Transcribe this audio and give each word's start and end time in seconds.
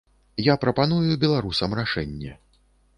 Я 0.47 0.55
прапаную 0.63 1.13
беларусам 1.27 1.79
рашэнне. 1.83 2.37